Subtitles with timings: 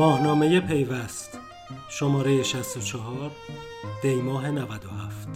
[0.00, 1.38] ماهنامه پیوست
[1.88, 3.30] شماره 64
[4.02, 5.28] دیماه 97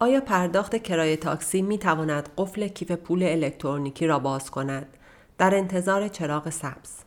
[0.00, 4.96] آیا پرداخت کرایه تاکسی می تواند قفل کیف پول الکترونیکی را باز کند؟
[5.38, 7.03] در انتظار چراغ سبز.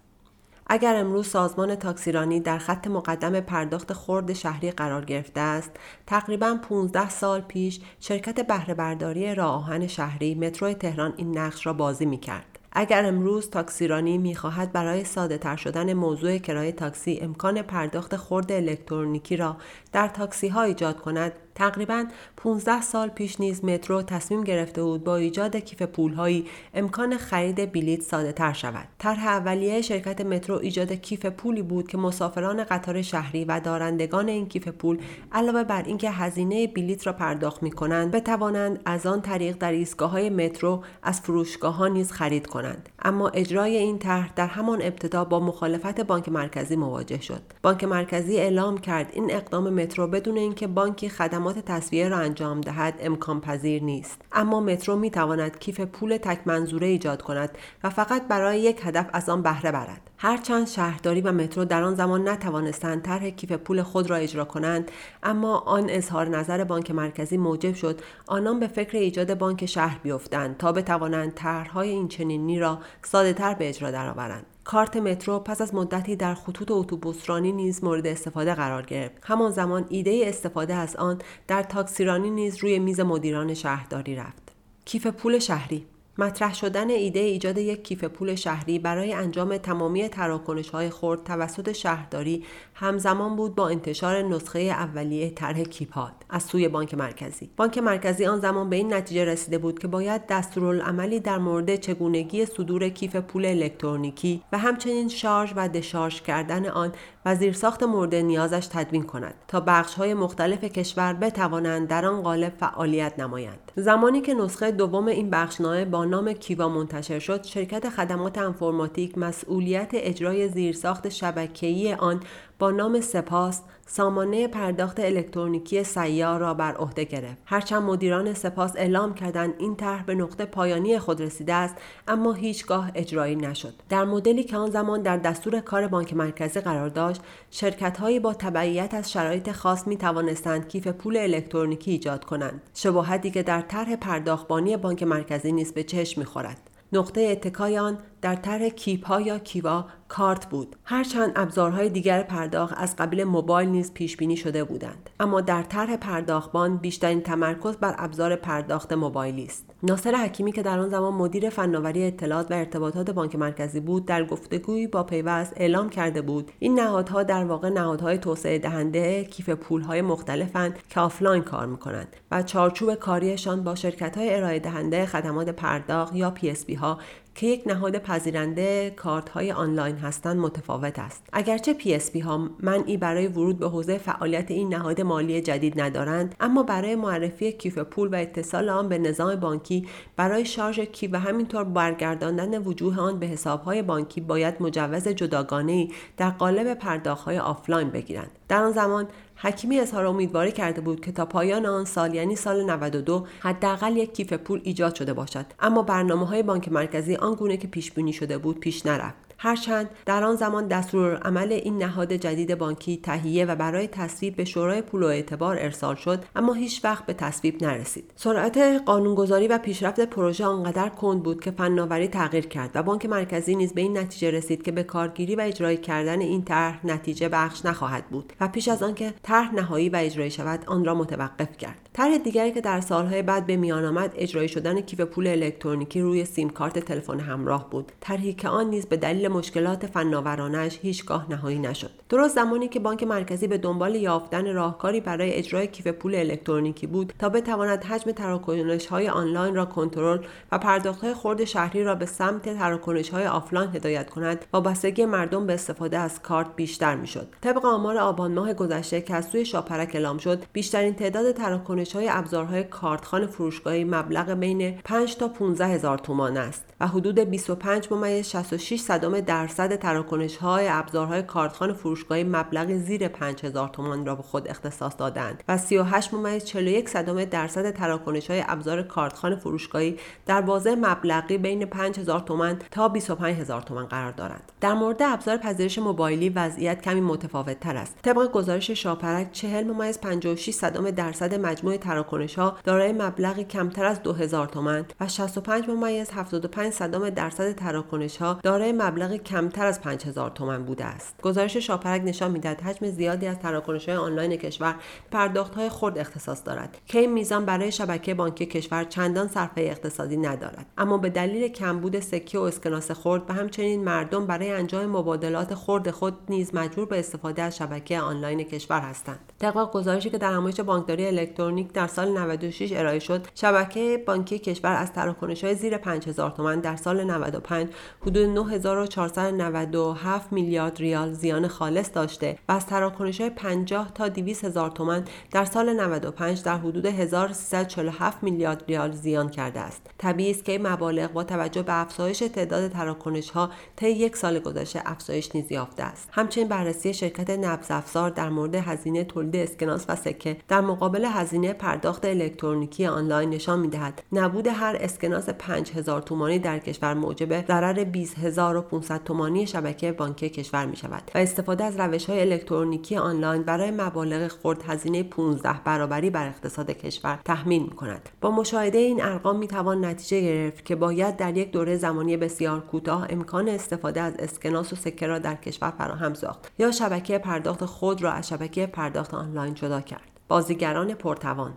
[0.69, 5.71] اگر امروز سازمان تاکسیرانی در خط مقدم پرداخت خرد شهری قرار گرفته است
[6.07, 11.73] تقریبا 15 سال پیش شرکت بهره برداری راه آهن شهری مترو تهران این نقش را
[11.73, 17.61] بازی می کرد اگر امروز تاکسیرانی می‌خواهد برای ساده تر شدن موضوع کرایه تاکسی امکان
[17.61, 19.57] پرداخت خرد الکترونیکی را
[19.91, 22.05] در تاکسی ها ایجاد کند تقریبا
[22.37, 28.01] 15 سال پیش نیز مترو تصمیم گرفته بود با ایجاد کیف پولهایی امکان خرید بلیط
[28.01, 28.87] ساده تر شود.
[28.97, 34.47] طرح اولیه شرکت مترو ایجاد کیف پولی بود که مسافران قطار شهری و دارندگان این
[34.47, 34.99] کیف پول
[35.31, 40.11] علاوه بر اینکه هزینه بلیط را پرداخت می کنند بتوانند از آن طریق در ایستگاه
[40.11, 42.89] های مترو از فروشگاه ها نیز خرید کنند.
[43.07, 47.41] اما اجرای این طرح در همان ابتدا با مخالفت بانک مرکزی مواجه شد.
[47.61, 52.93] بانک مرکزی اعلام کرد این اقدام مترو بدون اینکه بانکی خدمات تصویه را انجام دهد
[52.99, 58.27] امکان پذیر نیست اما مترو می تواند کیف پول تک منظوره ایجاد کند و فقط
[58.27, 63.01] برای یک هدف از آن بهره برد هرچند شهرداری و مترو در آن زمان نتوانستند
[63.01, 64.91] طرح کیف پول خود را اجرا کنند
[65.23, 70.57] اما آن اظهار نظر بانک مرکزی موجب شد آنان به فکر ایجاد بانک شهر بیفتند
[70.57, 74.45] تا بتوانند طرحهای این چنینی را ساده تر به اجرا درآورند.
[74.63, 79.17] کارت مترو پس از مدتی در خطوط اتوبوسرانی نیز مورد استفاده قرار گرفت.
[79.23, 84.51] همان زمان ایده استفاده از آن در تاکسیرانی نیز روی میز مدیران شهرداری رفت.
[84.85, 85.85] کیف پول شهری
[86.19, 91.71] مطرح شدن ایده ایجاد یک کیف پول شهری برای انجام تمامی تراکنش های خرد توسط
[91.71, 97.49] شهرداری همزمان بود با انتشار نسخه اولیه طرح کیپاد از سوی بانک مرکزی.
[97.57, 102.45] بانک مرکزی آن زمان به این نتیجه رسیده بود که باید دستورالعملی در مورد چگونگی
[102.45, 106.91] صدور کیف پول الکترونیکی و همچنین شارژ و دشارژ کردن آن
[107.25, 112.53] و زیرساخت مورد نیازش تدوین کند تا بخش های مختلف کشور بتوانند در آن قالب
[112.59, 113.66] فعالیت نمایند.
[113.79, 119.89] زمانی که نسخه دوم این بخشنامه با نام کیوا منتشر شد شرکت خدمات انفرماتیک مسئولیت
[119.93, 122.19] اجرای زیرساخت شبکه‌ای آن
[122.59, 127.37] با نام سپاس سامانه پرداخت الکترونیکی سیار را بر عهده گرفت.
[127.45, 131.75] هرچند مدیران سپاس اعلام کردند این طرح به نقطه پایانی خود رسیده است
[132.07, 133.73] اما هیچگاه اجرایی نشد.
[133.89, 138.93] در مدلی که آن زمان در دستور کار بانک مرکزی قرار داشت شرکتهایی با تبعیت
[138.93, 142.61] از شرایط خاص می توانستند کیف پول الکترونیکی ایجاد کنند.
[142.73, 146.69] شباهتی که در طرح پرداختبانی بانک مرکزی نیز به چشم می‌خورد.
[146.93, 150.75] نقطه اتکای آن در طرح کیپا یا کیوا کارت بود.
[150.83, 155.09] هرچند ابزارهای دیگر پرداخت از قبیل موبایل نیز پیش بینی شده بودند.
[155.19, 159.65] اما در طرح پرداختبان بیشترین تمرکز بر ابزار پرداخت موبایلی است.
[159.83, 164.25] ناصر حکیمی که در آن زمان مدیر فناوری اطلاعات و ارتباطات بانک مرکزی بود در
[164.25, 166.51] گفتگویی با پیوست اعلام کرده بود.
[166.59, 172.43] این نهادها در واقع نهادهای توسعه دهنده کیف پولهای مختلفند که آفلاین کار می‌کنند و
[172.43, 176.97] چارچوب کاریشان با شرکت های ارائه دهنده خدمات پرداخت یا PSP ها
[177.37, 181.23] که یک نهاد پذیرنده کارت های آنلاین هستند متفاوت است.
[181.33, 186.63] اگرچه PSP ها منعی برای ورود به حوزه فعالیت این نهاد مالی جدید ندارند اما
[186.63, 191.63] برای معرفی کیف پول و اتصال آن به نظام بانکی برای شارژ کیف و همینطور
[191.63, 195.87] برگرداندن وجوه آن به های بانکی باید مجوز جداگانه
[196.17, 198.31] در قالب پرداخت های آفلاین بگیرند.
[198.47, 199.07] در آن زمان
[199.39, 204.13] حکیمی اظهار امیدواری کرده بود که تا پایان آن سال یعنی سال 92 حداقل یک
[204.13, 205.45] کیف پول ایجاد شده باشد.
[205.59, 209.26] اما برنامه های بانک مرکزی آنگونه که پیش بینی شده بود پیش نرفت.
[209.37, 214.81] هرچند در آن زمان دستورالعمل این نهاد جدید بانکی تهیه و برای تصویب به شورای
[214.81, 218.11] پول و اعتبار ارسال شد اما هیچ وقت به تصویب نرسید.
[218.15, 223.55] سرعت قانونگذاری و پیشرفت پروژه آنقدر کند بود که فناوری تغییر کرد و بانک مرکزی
[223.55, 227.65] نیز به این نتیجه رسید که به کارگیری و اجرایی کردن این طرح نتیجه بخش
[227.65, 231.86] نخواهد بود و پیش از آنکه طرح نهایی و اجرایی شود آن را متوقف کرد.
[231.97, 236.25] طرح دیگری که در سالهای بعد به میان آمد اجرایی شدن کیف پول الکترونیکی روی
[236.25, 237.91] سیم کارت تلفن همراه بود.
[237.99, 241.89] طرحی که آن نیز به دلیل مشکلات فناورانش هیچگاه نهایی نشد.
[242.09, 247.13] درست زمانی که بانک مرکزی به دنبال یافتن راهکاری برای اجرای کیف پول الکترونیکی بود
[247.19, 250.19] تا بتواند حجم تراکنش های آنلاین را کنترل
[250.51, 255.47] و پرداخت های خرد شهری را به سمت تراکنش های آفلاین هدایت کند وابستگی مردم
[255.47, 257.27] به استفاده از کارت بیشتر می‌شد.
[257.41, 262.09] طبق آمار آبان ماه گذشته که از سوی شاپرک اعلام شد بیشترین تعداد تراکنش های
[262.09, 268.27] ابزارهای کارتخوان فروشگاهی مبلغ بین 5 تا 15 هزار تومان است و حدود 25 ممیز
[268.27, 274.23] 66 صدم صدم درصد تراکنش های ابزارهای کارتخوان فروشگاهی مبلغی زیر 5000 تومان را به
[274.23, 280.41] خود اختصاص دادند و 38 ممیز 41 صدم درصد تراکنش های ابزار کارتخوان فروشگاهی در
[280.41, 284.51] بازه مبلغی بین 5000 تومان تا 25000 تومان قرار دارند.
[284.61, 287.95] در مورد ابزار پذیرش موبایلی وضعیت کمی متفاوت تر است.
[288.03, 294.03] طبق گزارش شاپرک 40 ممیز 56 صدام درصد مجموع تراکنش ها دارای مبلغی کمتر از
[294.03, 300.29] 2000 تومان و 65 ممیز 75 صدام درصد تراکنش ها دارای مبلغی کمتر از 5000
[300.29, 301.21] تومان بوده است.
[301.21, 304.75] گزارش شاپرک نشان می‌دهد حجم زیادی از تراکنش های آنلاین کشور
[305.11, 306.77] پرداخت های خرد اختصاص دارد.
[306.85, 310.65] که این میزان برای شبکه بانکی کشور چندان صرفه اقتصادی ندارد.
[310.77, 315.91] اما به دلیل کمبود سکه و اسکناس خرد و همچنین مردم برای انجام مبادلات خرد
[315.91, 319.19] خود نیز مجبور به استفاده از شبکه آنلاین کشور هستند.
[319.39, 323.27] طبق گزارشی که در نمایش بانکداری الکترونیک در سال 96 ارائه شد.
[323.35, 327.69] شبکه بانکی کشور از تراکنش های زیر 5000 تومان در سال 95
[328.01, 334.69] حدود 9497 میلیارد ریال زیان خالص داشته و از تراکنش های 50 تا 200 هزار
[334.69, 339.81] تومان در سال 95 در حدود 1347 میلیارد ریال زیان کرده است.
[339.97, 344.81] طبیعی است که مبالغ با توجه به افزایش تعداد تراکنش ها طی یک سال گذشته
[344.85, 346.09] افزایش نیز یافته است.
[346.11, 351.46] همچنین بررسی شرکت نبض افزار در مورد هزینه تولید اسکناس و سکه در مقابل هزینه
[351.53, 354.03] پرداخت الکترونیکی آنلاین نشان می‌دهد.
[354.11, 360.75] نبود هر اسکناس 5000 تومانی در کشور موجب ضرر 20500 تومانی شبکه بانکی کشور می
[360.75, 366.27] شود و استفاده از روش های الکترونیکی آنلاین برای مبالغ خرد هزینه 15 برابری بر
[366.27, 371.17] اقتصاد کشور تحمیل می کند با مشاهده این ارقام می توان نتیجه گرفت که باید
[371.17, 375.71] در یک دوره زمانی بسیار کوتاه امکان استفاده از اسکناس و سکه را در کشور
[375.71, 380.16] فراهم ساخت یا شبکه پرداخت خود را از شبکه پرداخت آنلاین جدا کرد.
[380.27, 381.53] بازیگران پرتوان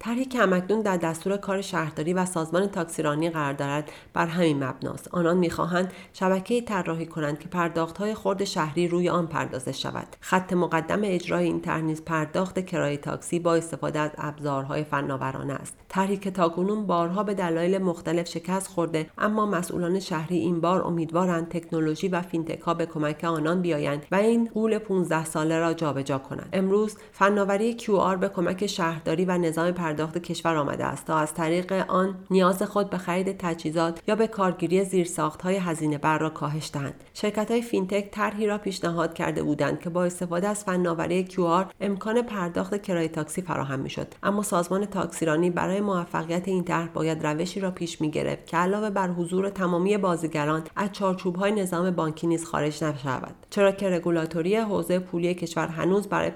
[0.00, 3.92] طرحی که همکنون در دستور کار شهرداری و سازمان تاکسیرانی قرار دارد.
[4.12, 5.08] بر همین مبناست.
[5.14, 10.06] آنان می‌خواهند شبکه طراحی کنند که پرداختهای خرد شهری روی آن پردازش شود.
[10.20, 15.76] خط مقدم اجرای این طرح نیز پرداخت کرایه تاکسی با استفاده از ابزارهای فناورانه است.
[15.88, 21.48] طرحی که تاکنون بارها به دلایل مختلف شکست خورده اما مسئولان شهری این بار امیدوارند
[21.48, 26.18] تکنولوژی و فینتک ها به کمک آنان بیایند و این غول 15 ساله را جابجا
[26.18, 26.48] کنند.
[26.52, 31.72] امروز فناوری QR به کمک شهرداری و نظام پرداخت کشور آمده است تا از طریق
[31.72, 36.94] آن نیاز خود به خرید تجهیزات یا به کارگیری زیرساختهای هزینه بر را کاهش دهند.
[37.14, 42.22] شرکت های فینتک طرحی را پیشنهاد کرده بودند که با استفاده از فناوری QR امکان
[42.22, 44.06] پرداخت کرایه تاکسی فراهم می‌شد.
[44.22, 48.90] اما سازمان تاکسیرانی برای موفقیت این طرح باید روشی را پیش می گرفت که علاوه
[48.90, 50.90] بر حضور تمامی بازیگران از
[51.38, 53.34] های نظام بانکی نیز خارج نشود.
[53.50, 56.32] چرا که رگولاتوری حوزه پولی کشور هنوز برای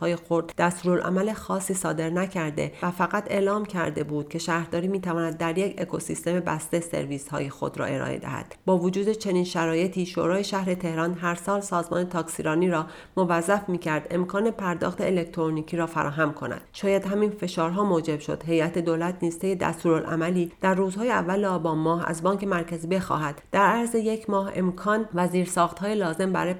[0.00, 5.38] های خرد دستورالعمل خاصی صادر نکرده و فقط اعلام کرده بود که شهرداری می تواند
[5.38, 8.54] در یک اکوسیستم بسته سرویس های خود را ارائه دهد.
[8.66, 12.86] با وجود چنین شرایطی شورای شهر تهران هر سال سازمان تاکسیرانی را
[13.16, 16.60] موظف می کرد امکان پرداخت الکترونیکی را فراهم کند.
[16.72, 18.42] شاید همین فشارها موجب شد.
[18.46, 23.42] هیئت دولت نیسته دستورالعملی در روزهای اول آبان ماه از بانک مرکزی بخواهد.
[23.52, 25.28] در عرض یک ماه امکان و
[25.80, 26.54] های لازم برای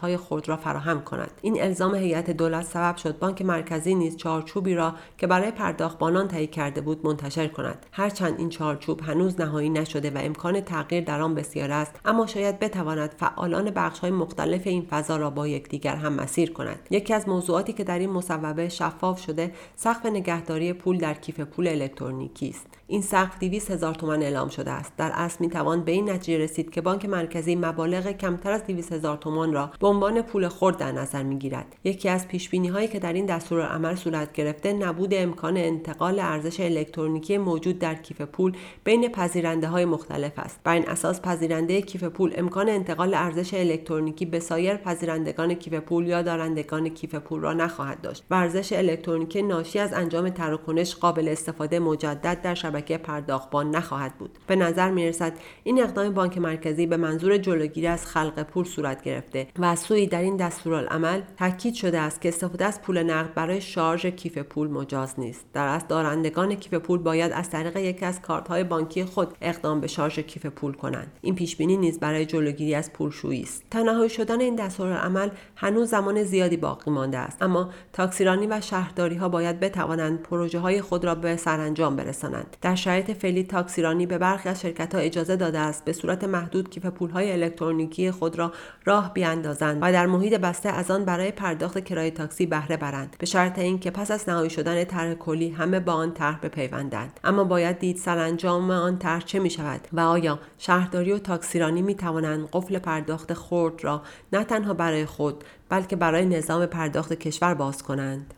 [0.00, 1.30] های خود را فراهم کند.
[1.42, 6.46] این الزام هیئت دولت سبب شد بانک مرکزی نیز چارچوبی را که برای پرداختبانان تهیه
[6.46, 7.86] کرده بود منتشر کند.
[7.92, 12.58] هرچند این چارچوب هنوز نهایی نشده و امکان تغییر در آن بسیار است اما شاید
[12.58, 13.72] بتواند فعالان
[14.02, 16.86] های مختلف این فضا را با یکدیگر هم مسیر کند.
[16.90, 21.68] یکی از موضوعاتی که در این مصوبه شفاف شده سقف نگهداری پول در کیف پول
[21.68, 22.66] الکترونیکی است.
[22.86, 24.92] این سقف 200 هزار تومان اعلام شده است.
[24.96, 28.92] در اصل می توان به این نتیجه رسید که بانک مرکزی مبالغ کمتر از 200
[28.92, 32.88] هزار تومان را به عنوان پول خرد در نظر می گیرد یکی از پیش هایی
[32.88, 38.20] که در این دستور عمل صورت گرفته نبود امکان انتقال ارزش الکترونیکی موجود در کیف
[38.20, 40.60] پول بین پذیرنده های مختلف است.
[40.64, 46.06] بر این اساس پذیرنده کیف پول امکان انتقال ارزش الکترونیکی به سایر پذیرندگان کیف پول
[46.06, 48.24] یا دارندگان کیف پول را نخواهد داشت.
[48.30, 54.38] ارزش الکترونیکی ناشی از انجام تراکنش قابل استفاده مجدد در شبکه پرداختبان نخواهد بود.
[54.46, 55.32] به نظر می رسد
[55.64, 60.22] این اقدام بانک مرکزی به منظور جلوگیری از خلق پول صورت گرفته و سوی در
[60.22, 65.20] این دستورالعمل تاکید شده است که استفاده از پول نقد برای شارژ کیف پول مجاز
[65.20, 65.46] نیست.
[65.52, 69.86] در اصل دارندگان کیف پول باید از طریق یکی از کارتهای بانکی خود اقدام به
[69.86, 71.18] شارژ کیف پول کنند.
[71.22, 73.62] این پیش بینی نیز برای جلوگیری از پولشویی است.
[73.70, 77.42] تنهایی شدن این دستورالعمل هنوز زمان زیادی باقی مانده است.
[77.42, 82.56] اما تاکسیرانی و شهرداری ها باید بتوانند پروژه های خود را به سرانجام برسانند.
[82.62, 86.70] در شرایط فعلی تاکسیرانی به برخی از شرکت ها اجازه داده است به صورت محدود
[86.70, 88.52] کیف پول های الکترونیکی خود را
[88.84, 93.16] راه بیاندازند و در محیط بسته از آن برای پرداخت کرایه تاکسی بهره برند.
[93.18, 97.20] به شرط اینکه پس از نهایی شدن طرح کلی همه با آن طرح بپیوندند.
[97.24, 101.94] اما باید دید سرانجام آن طرح چه می شود و آیا شهرداری و تاکسیرانی می
[101.94, 107.82] توانند قفل پرداخت خرد را نه تنها برای خود بلکه برای نظام پرداخت کشور باز
[107.82, 108.34] کنند؟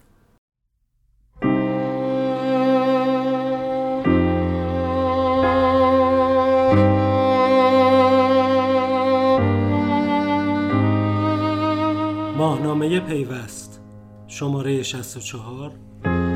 [12.36, 13.80] ماهنامه پیوست
[14.26, 15.72] شماره 64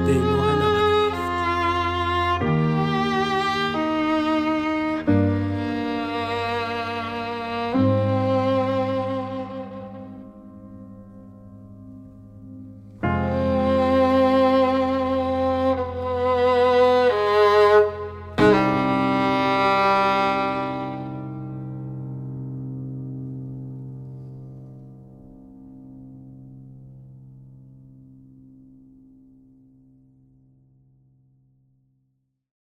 [0.07, 0.48] دیماه